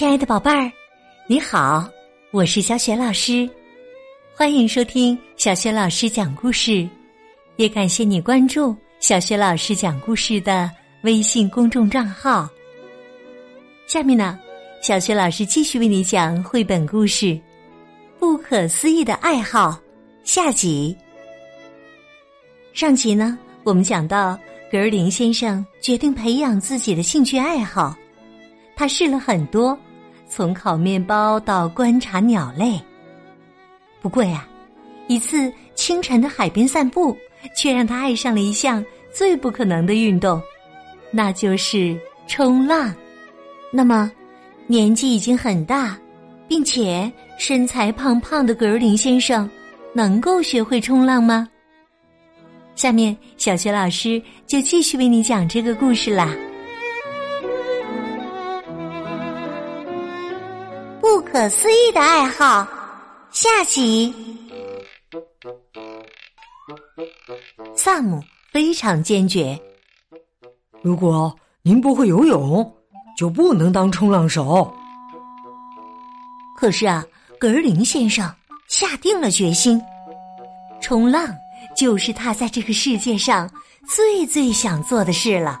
[0.00, 0.72] 亲爱的宝贝儿，
[1.26, 1.86] 你好，
[2.30, 3.46] 我是小雪老师，
[4.34, 6.88] 欢迎收听小雪老师讲故事，
[7.56, 10.70] 也感谢你关注小雪老师讲故事的
[11.02, 12.48] 微信公众账号。
[13.86, 14.40] 下面呢，
[14.80, 17.26] 小雪老师继续为你讲绘本故事
[18.18, 19.72] 《不可思议的爱好》
[20.24, 20.96] 下集。
[22.72, 24.34] 上集呢，我们讲到
[24.72, 27.94] 格林先生决定培养自己的兴趣爱好。
[28.74, 29.78] 他试了很多，
[30.30, 32.80] 从烤面包到观察鸟类。
[34.00, 34.46] 不过呀，
[35.08, 37.14] 一次清晨的海边散步，
[37.54, 40.40] 却让他爱上了一项最不可能的运动，
[41.10, 41.98] 那就是
[42.28, 42.94] 冲浪。
[43.72, 44.10] 那么，
[44.66, 45.98] 年纪已经很大，
[46.48, 49.50] 并且身材胖胖的格林先生，
[49.92, 51.48] 能够学会冲浪吗？
[52.76, 56.34] 下面，小学老师就继续为你讲这个故事啦。
[61.40, 62.68] 可思议的爱好，
[63.30, 64.14] 下集。
[67.74, 69.58] 萨姆非常坚决。
[70.82, 72.76] 如果您不会游泳，
[73.16, 74.70] 就不能当冲浪手。
[76.54, 77.02] 可是啊，
[77.38, 78.30] 格尔林先生
[78.68, 79.80] 下定了决心，
[80.78, 81.26] 冲浪
[81.74, 83.50] 就是他在这个世界上
[83.88, 85.58] 最最想做的事了。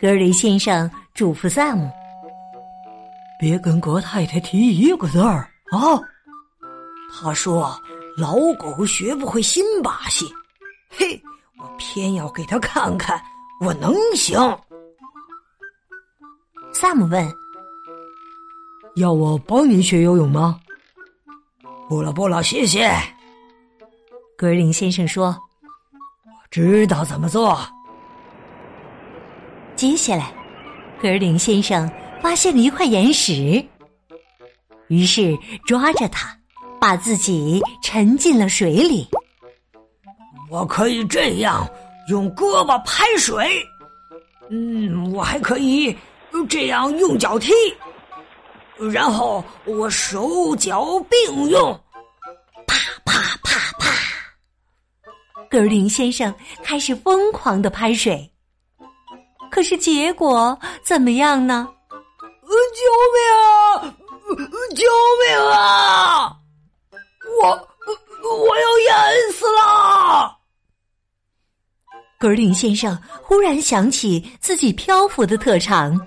[0.00, 1.90] 格尔林先生嘱咐萨姆。
[3.42, 5.98] 别跟葛太太提一个字儿啊！
[7.12, 7.76] 他说
[8.16, 10.32] 老狗学不会新把戏，
[10.88, 11.20] 嘿，
[11.58, 13.20] 我偏要给他看看
[13.60, 14.38] 我能行。
[16.72, 17.34] 萨姆问
[18.94, 20.60] ：“要我帮你学游泳吗？”
[21.90, 22.94] 不了不了，谢谢。
[24.36, 25.36] 格林先生说
[26.24, 27.58] ：“我知道怎么做。”
[29.74, 30.32] 接下来，
[31.02, 31.90] 格林先生。
[32.22, 33.62] 发现了一块岩石，
[34.86, 36.38] 于是抓着它，
[36.80, 39.08] 把自己沉进了水里。
[40.48, 41.68] 我可以这样
[42.08, 43.60] 用胳膊拍水，
[44.50, 45.96] 嗯，我还可以
[46.48, 47.52] 这样用脚踢，
[48.92, 51.72] 然后我手脚并用，
[52.68, 53.90] 啪啪啪啪。
[55.50, 56.32] 格林先生
[56.62, 58.30] 开始疯狂的拍水，
[59.50, 61.68] 可是结果怎么样呢？
[62.74, 62.80] 救
[63.14, 63.94] 命啊！
[64.74, 64.82] 救
[65.20, 66.36] 命啊！
[67.40, 67.48] 我
[68.46, 70.38] 我要淹死了！
[72.18, 76.00] 格林先生忽然想起自己漂浮的特长，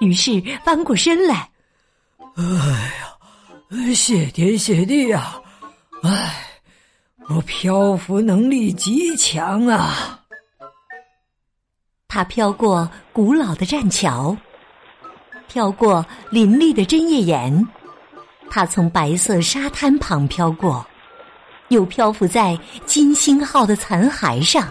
[0.00, 1.50] 于是翻过身来。
[2.36, 2.42] 哎
[2.98, 5.40] 呀，谢天谢地啊！
[6.02, 6.62] 哎，
[7.28, 10.18] 我漂浮能力极强啊！
[12.08, 14.36] 他飘过古老的栈桥。
[15.52, 17.68] 飘过林立的针叶岩，
[18.50, 20.86] 它从白色沙滩旁飘过，
[21.68, 24.66] 又漂浮在金星号的残骸上。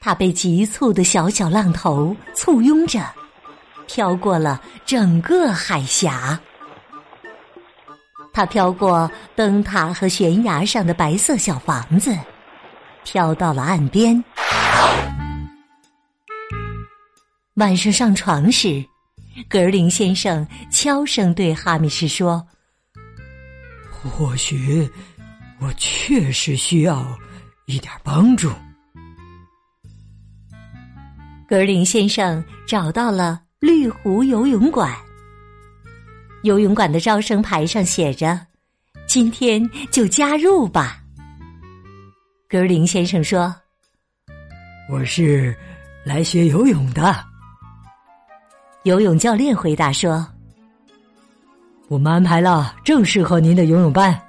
[0.00, 3.04] 他被急促的小小浪头簇拥着，
[3.88, 6.38] 飘过了整个海峡。
[8.32, 12.16] 他飘过灯塔和悬崖上的白色小房子，
[13.02, 14.22] 飘到了岸边。
[17.54, 18.80] 晚上上床时。
[19.48, 22.44] 格尔林先生悄声对哈密士说
[23.90, 24.88] ：“或许
[25.58, 27.16] 我确实需要
[27.66, 28.50] 一点帮助。”
[31.48, 34.94] 格尔林先生找到了绿湖游泳馆。
[36.42, 38.46] 游泳馆的招生牌上写着
[39.06, 41.02] ：“今天就加入吧。”
[42.48, 43.54] 格林先生说
[44.90, 45.54] ：“我是
[46.04, 47.24] 来学游泳的。”
[48.84, 50.26] 游泳教练回答说
[51.86, 54.20] ：“我们安排了正适合您的游泳班。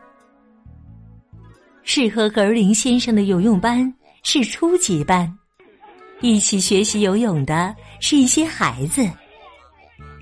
[1.81, 5.31] 适合格林先生的游泳班是初级班，
[6.21, 9.03] 一起学习游泳的是一些孩子。”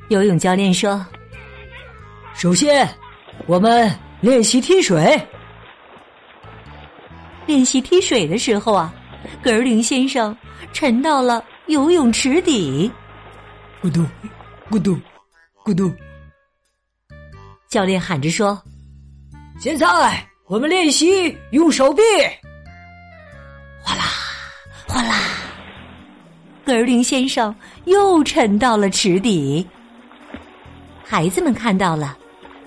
[0.07, 1.05] 游泳教练说
[2.33, 2.87] ：“首先，
[3.47, 5.21] 我们练习踢水。
[7.45, 8.93] 练习踢水的时候啊，
[9.43, 10.35] 格林先生
[10.71, 12.89] 沉到了游泳池底。”
[13.81, 14.05] 咕嘟，
[14.69, 14.95] 咕嘟，
[15.65, 15.91] 咕嘟！
[17.67, 18.61] 教练喊着说
[19.59, 19.87] ：“现在
[20.45, 22.03] 我们练习用手臂。”
[23.81, 24.03] 哗啦，
[24.87, 25.15] 哗啦！
[26.63, 27.55] 格林先生
[27.85, 29.67] 又沉到了池底。
[31.03, 32.15] 孩子们看到了，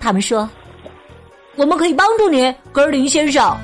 [0.01, 0.51] 他们说
[1.55, 3.57] ：“我们可以帮助你，格林先生。”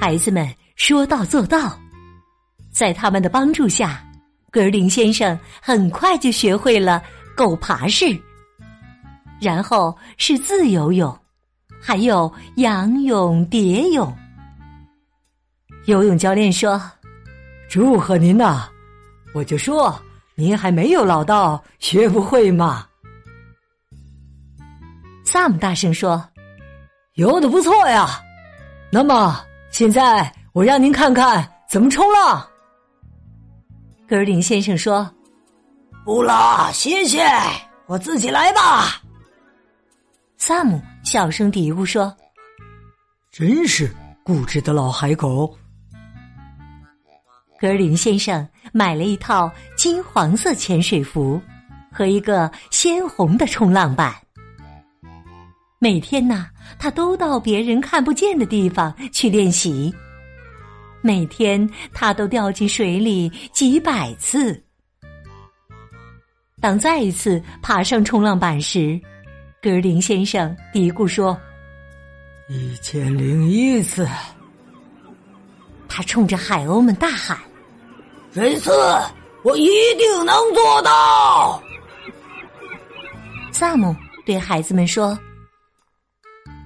[0.00, 1.76] 孩子们说到做到，
[2.70, 4.04] 在他们的帮助下。
[4.58, 7.00] 格林先生很快就学会了
[7.36, 8.06] 狗爬式，
[9.40, 11.16] 然后是自由泳，
[11.80, 14.12] 还有仰泳、蝶泳。
[15.84, 16.82] 游泳教练说
[17.70, 18.68] ：“祝贺您呐！
[19.32, 19.96] 我就说
[20.34, 22.84] 您还没有老到学不会嘛。”
[25.22, 26.28] 萨姆大声说
[27.14, 28.20] ：“游的不错呀！
[28.90, 29.40] 那么
[29.70, 32.44] 现在我让您看看怎么冲浪。”
[34.08, 35.08] 格林先生说
[36.02, 37.22] ：“不了，谢谢，
[37.84, 39.02] 我自己来吧。”
[40.38, 42.16] 萨姆小声嘀咕说
[43.30, 43.94] ：“真是
[44.24, 45.54] 固执的老海狗。”
[47.60, 51.38] 格林先生买了一套金黄色潜水服
[51.92, 54.14] 和一个鲜红的冲浪板。
[55.78, 56.46] 每天呢，
[56.78, 59.94] 他都到别人看不见的地方去练习。
[61.02, 64.62] 每天他都掉进水里几百次。
[66.60, 69.00] 当再一次爬上冲浪板时，
[69.62, 71.38] 格林先生嘀咕说
[72.50, 74.08] ：“一千零一次。”
[75.88, 77.38] 他冲着海鸥们大喊
[78.32, 78.70] ：“这次
[79.44, 81.62] 我一定能做到！”
[83.52, 83.94] 萨姆
[84.26, 85.18] 对孩子们说。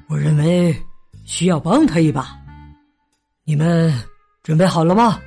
[0.08, 0.76] 我认为
[1.25, 2.37] 需要帮他一把，
[3.44, 3.93] 你们
[4.42, 5.20] 准备好了吗？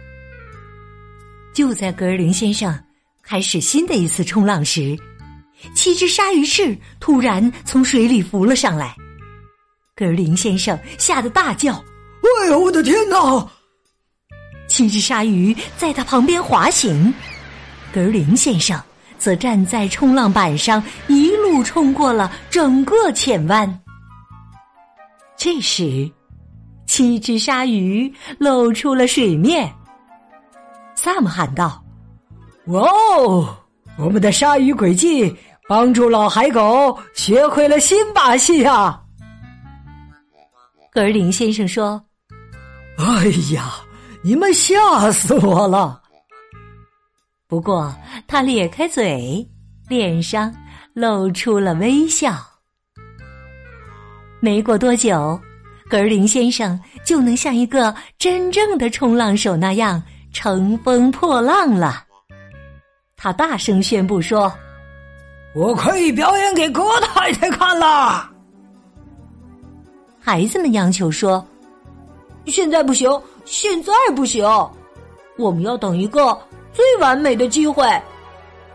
[1.54, 2.78] 就在格林先生
[3.24, 4.98] 开始新的一次冲浪时，
[5.74, 8.94] 七只鲨鱼翅突然从水里浮了上来。
[9.96, 11.74] 格林先生吓得大叫
[12.44, 13.50] ：“哎呀，我的天哪！”
[14.68, 17.14] 七只鲨鱼在他旁边滑行，
[17.94, 18.78] 格林先生
[19.18, 23.80] 则站在冲浪板上，一路冲过了整个浅湾。
[25.38, 26.12] 这时，
[26.96, 28.10] 七只鲨鱼
[28.40, 29.70] 露出了水面。
[30.96, 31.84] 萨姆喊道
[32.68, 33.54] ：“哇哦！
[33.98, 35.36] 我们的鲨鱼轨迹
[35.68, 39.04] 帮助老海狗学会了新把戏啊！”
[40.90, 42.02] 格林先生说
[42.98, 43.74] ：“哎呀，
[44.24, 46.02] 你们吓死我了！”
[47.46, 47.94] 不过
[48.26, 49.46] 他咧开嘴，
[49.90, 50.50] 脸上
[50.94, 52.38] 露出了微笑。
[54.40, 55.38] 没过多久，
[55.90, 60.02] 格林先生就能像一个真正的冲浪手那样
[60.34, 62.04] 乘风破浪了。
[63.16, 64.52] 他大声宣布说
[65.56, 68.30] ：“我可以表演给郭太太看了。”
[70.20, 71.46] 孩子们央求说
[72.48, 73.10] ：“现在不行，
[73.46, 74.44] 现在不行，
[75.38, 76.38] 我们要等一个
[76.74, 77.84] 最完美的机会。”“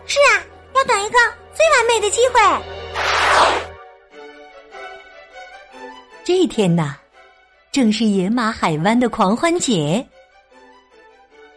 [0.07, 0.43] 是啊，
[0.75, 1.19] 要等一个
[1.53, 2.41] 最完美的机会。”
[6.32, 6.97] 这天呐，
[7.73, 10.06] 正是野马海湾的狂欢节。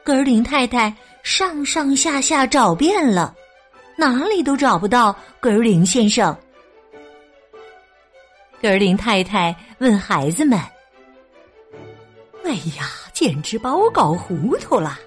[0.03, 0.91] 格林太太
[1.21, 3.35] 上上下下找遍了，
[3.95, 6.35] 哪里都找不到格林先生。
[8.59, 10.59] 格林太太问孩子们
[12.43, 14.99] ：“哎呀，简直把我搞糊涂了！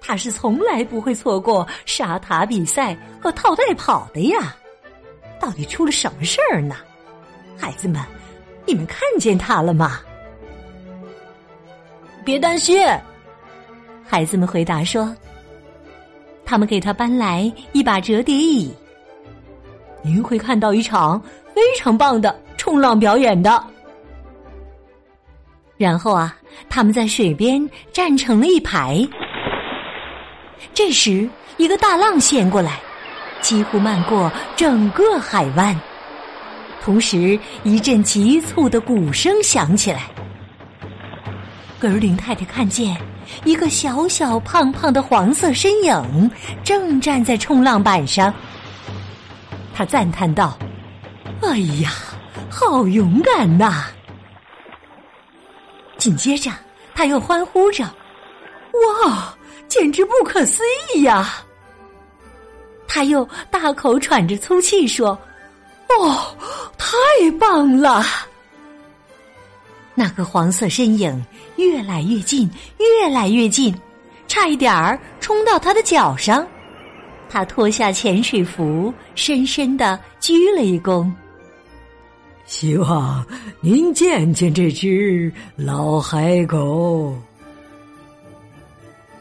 [0.00, 4.56] 他是从来不会错过沙塔比赛和套袋跑的呀，
[5.40, 6.76] 到底出了什么事儿呢？
[7.58, 8.00] 孩子们。”
[8.66, 10.00] 你们看见他了吗？
[12.24, 12.86] 别担心，
[14.06, 15.14] 孩子们回答说
[16.46, 18.72] ：“他们给他搬来一把折叠椅，
[20.02, 21.20] 您会看到一场
[21.52, 23.64] 非常棒的冲浪表演的。”
[25.76, 26.36] 然后啊，
[26.68, 29.04] 他们在水边站成了一排。
[30.72, 32.78] 这时，一个大浪掀过来，
[33.40, 35.76] 几乎漫过整个海湾。
[36.84, 40.10] 同时，一阵急促的鼓声响起来。
[41.78, 42.96] 格林太太看见
[43.44, 46.30] 一个小小胖胖的黄色身影
[46.64, 48.34] 正站在冲浪板上，
[49.72, 50.58] 他赞叹道
[51.42, 51.92] ：“哎呀，
[52.50, 53.86] 好勇敢呐！”
[55.98, 56.50] 紧接着，
[56.96, 57.84] 他又欢呼着
[59.06, 59.32] ：“哇，
[59.68, 61.44] 简直不可思议呀！”
[62.88, 65.16] 他又大口喘着粗气说。
[65.88, 66.36] 哦，
[66.78, 66.96] 太
[67.38, 68.02] 棒了！
[69.94, 71.24] 那个黄色身影
[71.56, 73.74] 越来越近，越来越近，
[74.26, 76.46] 差一点儿冲到他的脚上。
[77.28, 81.10] 他脱下潜水服，深深的鞠了一躬。
[82.46, 83.24] 希望
[83.60, 87.16] 您见见这只老海狗。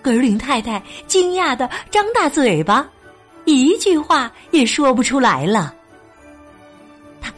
[0.01, 2.89] 格林太太惊讶的张大嘴巴，
[3.45, 5.75] 一句话也说不出来了。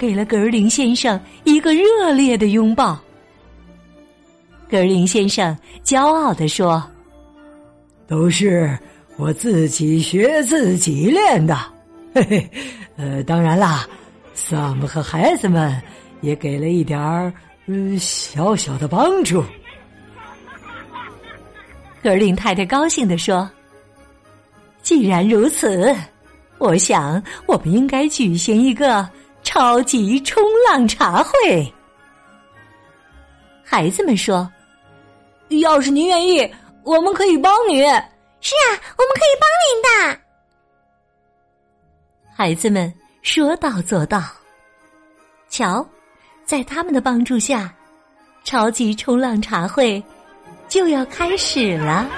[0.03, 2.99] 他给了格林先生一个热烈的拥抱。
[4.69, 6.83] 格林先生骄傲地说
[8.05, 8.77] ：“都是
[9.15, 11.57] 我自己学自己练的。
[12.13, 12.49] 嘿嘿，
[12.97, 13.87] 呃，当然啦
[14.35, 15.81] ，Sam 和孩子们
[16.19, 17.33] 也给了一点儿
[17.67, 19.41] 嗯小小的帮助。
[22.03, 23.49] 格林太太高兴地说
[24.83, 25.95] ：“既然如此，
[26.57, 29.07] 我想我们应该举行一个
[29.43, 31.73] 超级冲浪茶会。”
[33.63, 34.51] 孩子们说
[35.61, 36.49] ：“要是您愿意，
[36.83, 37.81] 我们可以帮你。
[38.41, 39.81] ”“是啊，我们可以帮您
[40.11, 40.19] 的。”
[42.35, 44.23] 孩子们说到做到。
[45.49, 45.87] 瞧，
[46.45, 47.73] 在他们的帮助下，
[48.43, 50.03] 超级冲浪茶会。
[50.67, 52.09] 就要开始了，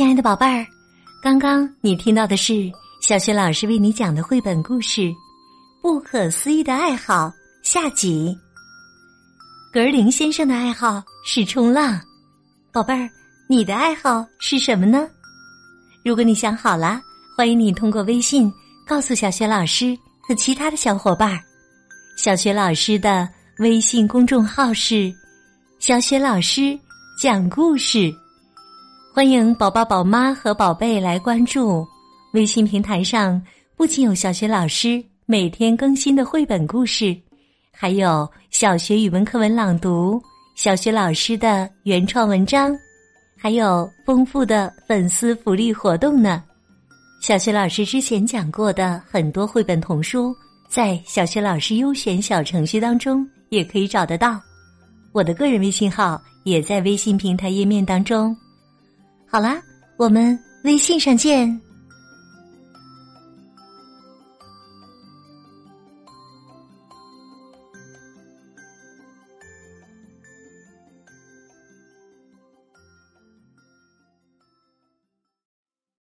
[0.00, 0.66] 亲爱的宝贝儿，
[1.22, 5.02] 刚刚你听到的是小学老师为你讲的绘本故事
[5.82, 7.26] 《不可思议的爱好》
[7.62, 8.34] 下集。
[9.70, 12.00] 格林先生的爱好是冲浪，
[12.72, 13.10] 宝贝儿，
[13.46, 15.06] 你的爱好是什么呢？
[16.02, 17.02] 如果你想好了，
[17.36, 18.50] 欢迎你通过微信
[18.86, 21.38] 告诉小学老师和其他的小伙伴。
[22.16, 23.28] 小学老师的
[23.58, 25.12] 微信公众号是
[25.78, 26.74] “小学老师
[27.20, 28.10] 讲故事”，
[29.12, 31.84] 欢迎宝宝、宝妈和宝贝来关注。
[32.32, 33.42] 微信平台上
[33.76, 37.16] 不仅有小学老师每天更新的绘本故事。
[37.72, 40.22] 还有小学语文课文朗读，
[40.54, 42.72] 小学老师的原创文章，
[43.36, 46.44] 还有丰富的粉丝福利活动呢。
[47.20, 50.32] 小学老师之前讲过的很多绘本童书，
[50.68, 54.40] 在小学老师优选小程序当中也可以找得到。
[55.10, 58.34] 我的个人微信号也在微信平台页面当中。
[59.32, 59.62] 好啦，
[59.96, 61.69] 我们微信上见。